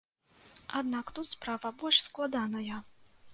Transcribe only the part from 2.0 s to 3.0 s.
складаная.